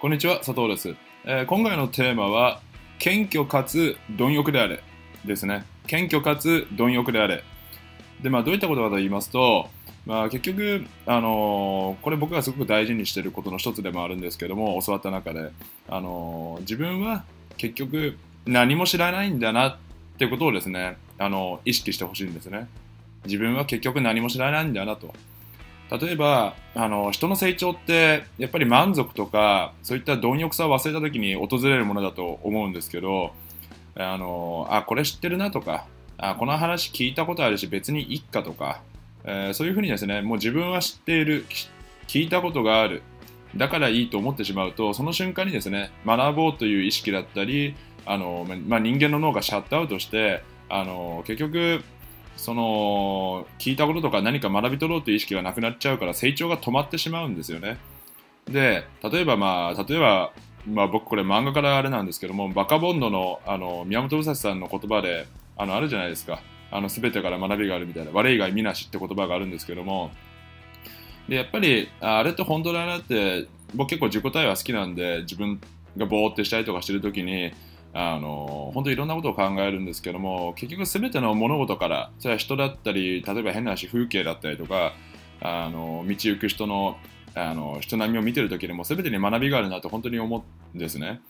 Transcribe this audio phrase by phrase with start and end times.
[0.00, 2.60] こんにちは、佐藤です、えー今回のテーマは、
[3.00, 4.80] 謙虚かつ貪欲であれ
[5.24, 5.64] ですね。
[5.88, 7.42] 謙虚かつ貪欲であれ。
[8.22, 9.68] で、まあ、どういったことかと言いますと、
[10.06, 15.50] まあ、結局、あのーこれ僕がすごく大事にしていることの一つでもあるんですけども、教わった中で、
[15.88, 17.24] あのー自分は
[17.56, 19.76] 結局何も知らないんだなっ
[20.16, 22.68] てことをですね、あの意識してほしいんですね。
[23.24, 25.12] 自分は結局何も知らないんだなと。
[25.90, 33.32] 例えばあの人の成長ってやっぱり満足とかそういった貪欲さを忘れた時に訪れるものだと思うんですけど
[33.94, 35.86] あのあこれ知ってるなとか
[36.18, 38.82] あこの話聞いたことあるし別にいっかとか、
[39.24, 41.46] えーそういうふうにですねもう自分は知っている
[42.06, 43.02] 聞いたことがある
[43.56, 51.82] だからいいと思ってしまうとその瞬間にですね学ぼうという意識だったりあの、まあ、人間の脳がシャットアウトしてあの結局
[52.38, 57.78] その聞いたこととか何か学び取ろうという意識がなくなっちゃうから成長が止まってしまうんですよね。
[58.48, 60.32] で例えばまあ例えば、
[60.66, 70.12] まあ、僕これ漫画からあれなんですけどもバカボンドのあの宮本武蔵さんの言葉であのあるじゃないですかあの全てから学びがあるみたいな我以外見なしって言葉があるんですけども
[71.28, 75.60] でやっぱりあれって本当だなって僕結構自己対話好きなんで自分
[75.96, 77.52] がぼーってしたりとかしてる時に
[78.00, 84.92] あの本当にいろんなことを考えるんですけども結局全ての物事からそれは人だったり例えば変な話風景だったりとか
[85.40, 86.96] あの道行く人の
[87.34, 91.20] あの人並みを見てる時でも全てに学びがあるなと本当に思うんですね。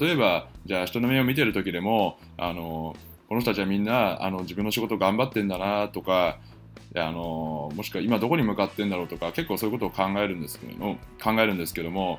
[0.00, 2.96] 例えばじゃあ人並みを見てる時でもあの
[3.28, 6.38] この人たちはみんなあの自分の仕事頑張ってんだなとか
[6.96, 12.18] あのもしくは今どこに向かってんだろうとか結構そういうことを考えるんですけども考えるんですけども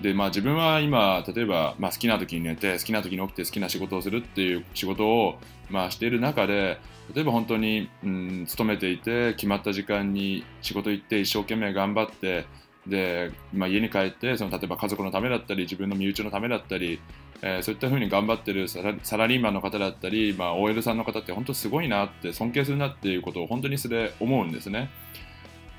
[0.00, 5.38] でまあ、自分は今、例えば、まあ、好きな時に寝て、好きな時に起きて、好きな仕事をするっていう仕事を、
[5.70, 6.78] まあ、している中で、
[7.14, 12.46] 例えば本当に、うん、勤めていて、決まった時間に仕事行って、一生懸命頑張って、
[12.86, 17.00] で、まあ、家に帰ってその、例えば家族のためだったり、自分の身内のためだったり、
[17.42, 24.90] えーそういったふうに頑張ってるサラサラリーマンの方だったり、まあ、OL さんの方って本当すごいなって、尊敬するなっていうことを本当にそれ思うんですね。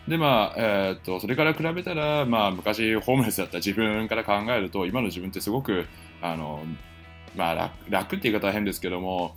[0.08, 5.86] でまあえーっとそれから比べたら、まあ、昔ホームレスだった自分から考えると今の自分ってすごく
[6.22, 6.64] あの、
[7.36, 9.36] まあ、楽楽って言い方は変ですけども、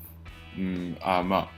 [0.58, 1.48] うんあまあ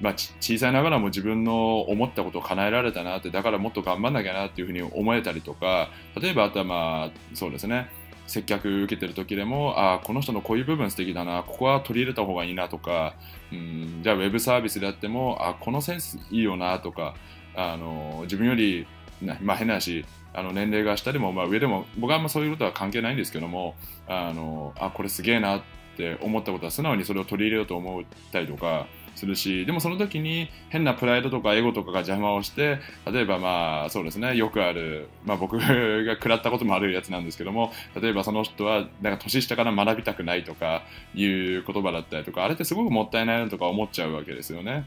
[0.00, 5.90] まあ、小さいながらも自分の思ったことを叶えられたなってだからもっと頑張んなきゃなっていうふうに思えたりとか
[6.20, 7.90] 例えばあとはまあそうですね
[8.26, 13.14] 接客受けてる時でもあこの人のこういう部分素敵だなここは取り入れた方がいいなとか、
[13.52, 17.14] うん、じゃあウェブサービスであってもあこのセンスいいよなとか
[17.54, 18.86] あの自分より、
[19.22, 23.74] まあ、変な話あの年齢が下でも、まあ、上でも僕はあんまそういうことは関係ないんですけども
[24.06, 25.62] あのあこれすげえなっ
[25.96, 32.78] て思ったことは素直にそれを取り入れようと思ったりとかするしでもその時に変なプライドとかエゴとかが邪魔をして
[33.10, 35.66] 例えばまあそうですねよくある、まあ、僕が
[36.14, 40.82] 食らったこともあるやつなんですけども例えばその人はなんか年下から学びたくないとか
[41.14, 44.86] いう言葉だったりとかあれってすごくもったいないなとか思っちゃうわけですよね。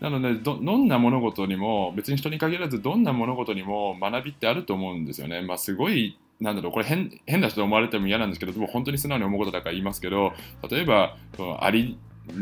[0.00, 5.40] なのでど、んな物事にも、別に人に限らず、どんな物事にも学びってあると思うんですよね。
[5.42, 10.32] まあ、すごい、なんだろう、これ変変な人と思われても嫌なんですけど、でも本当に素直に思うことだから言いますけど、
[10.68, 11.16] 例えば、
[11.60, 11.96] アリ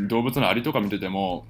[0.07, 1.45] 動物のアリとか見てても、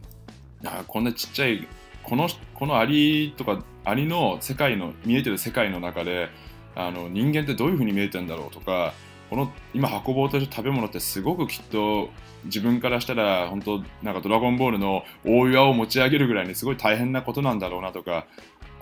[0.65, 1.67] あこんなちっちゃい、
[2.03, 6.29] このこのアリとか、アリの世界の、見えてる世界の中で、
[6.75, 8.93] あの人間ってどういうふうに見えてるんだろうとか、
[9.29, 12.09] この今運ぼうとして食べ物ってすごくきっと
[12.45, 18.27] 自分からしたら本当なんかドラゴンボールの大岩を持ち上げるぐらいにすごい大変なことなんだろうなとか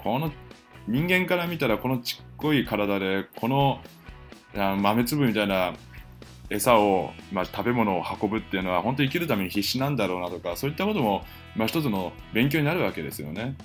[0.03, 0.31] この
[0.87, 3.79] 人間から見たらこのちっこい体でこの
[4.53, 5.73] 豆粒みたいな
[6.49, 11.23] 餌を、まあ、食べ物を運ぶっていうのは本当に生きるために必死なんだろうなとかそういったことも、
[11.55, 13.55] まあ、一つの勉強になるわけですよね。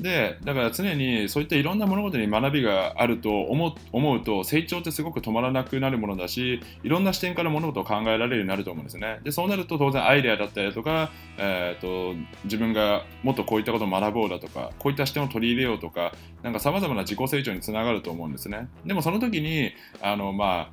[0.00, 9.20] でだから常にそういったいろんな物事に学びがあると思う思うと成長ってすごく止まらなくなるものだしいろんな視点から物事を考えられるようになると思うんですね。
[9.24, 12.14] でそうなると当然アイデアだったりとか、えー、と
[12.44, 18.68] 自分がもっとこういったことを学ぼうだとかこういった視点を取り入れようとかなんか様々な自己成長につながると思うんですね。
[18.84, 19.72] でもその時に
[20.02, 20.70] あのまあ、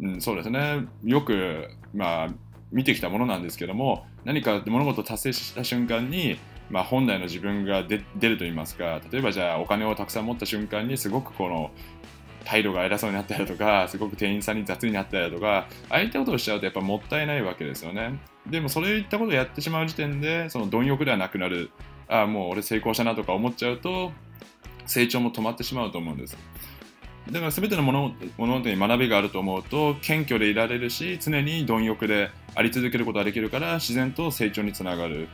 [0.00, 0.86] うん、そうですね。
[1.04, 2.28] よくまあ
[2.72, 6.38] 見てきたものなんですけども何か物事を達成した瞬間に
[6.70, 11.70] まあ、本来の自分が出ると言いますか例えばじゃあお金をたくさん持った瞬間にすごくこの
[12.44, 18.18] 態度が偉そうになったりだとかすごく店員さんに雑になったりだとかああいったことをしちゃうとやっぱもったいないわけですよね。
[18.48, 21.70] でもそういったことをやってしまう時点でその貪欲ではなくなる。
[22.08, 24.12] ああもう俺成功したなとか思っちゃうと
[24.86, 26.36] 成長も止まってしまうと思うんです。
[27.30, 35.28] だから全ての物物事に学びがあると思うと謙虚でいられるし常に貪欲であり続けることができるから自然と成長につながる。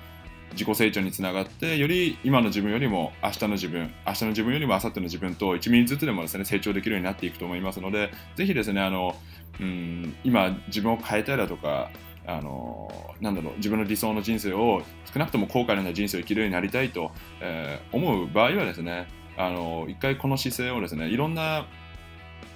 [0.58, 9.14] 自己成長につながってより今の自分よりも明日の自分明日の自分よりも明後日の自分と1ミリずつでもですね成長できるようになっていくと思いますのでぜひですねあの、
[9.60, 11.90] うん、今自分を変えたいだとか
[12.26, 14.82] あのなんだろう自分の理想の人生を
[15.12, 19.06] 少なくとも後悔のない人生を生きるようになりたいと、えー、思う場合はですね
[19.36, 21.66] あの一回この姿勢をですねいろんな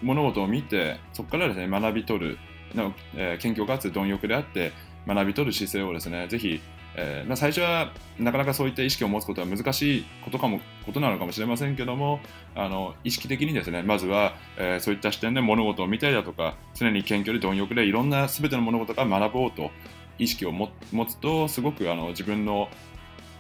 [0.02, 2.38] 物事を見てそこからですね学び取る
[2.75, 4.72] の、えー、謙虚かつ貪欲であって
[5.06, 6.60] 学び取る姿勢をですねぜひ
[6.94, 12.20] えー、最初はなかなかそういった意識を持つことは難しいことかもことなのかもしれませんけども
[12.54, 19.70] あの意識的にですねまずは、えー、そういった視点で物事を見たりだとか常に謙虚で貪欲でいろんな全ての物事から学ぼうと
[20.18, 20.70] 意識を持
[21.06, 22.68] つとすごくあの自分の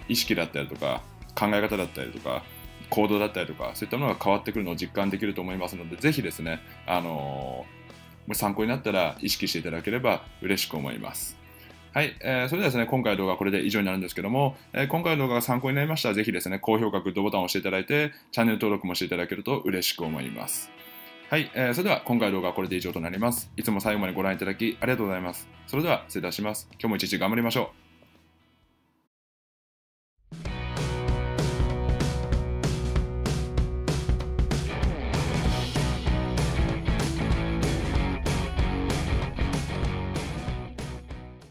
[0.08, 1.02] 意識だったりとか
[1.34, 2.42] 考え方だったりとか
[2.90, 7.64] 行動だったりとかそういったものが変わってくるのを実感できると思いますのでぜひですねあの
[8.32, 11.41] 参考になったら意識していただければ嬉しく思います。
[11.92, 20.70] はい、えー、それではですね、今回の動画はこれで以上になるんですけども、えー、今回の動画が参考になりましたら、ぜひですね、高評価、グッドボタンを押していただいて、チャンネル登録もしていただけると嬉しく思います。
[21.28, 23.50] はい、えー、それでは今回の動画はこれで以上となります。
[23.58, 25.46] いつも最後までご覧いただきありがとうございます。
[25.66, 26.66] それでは失礼いたします。
[26.72, 27.81] 今日も一日頑張りましょう。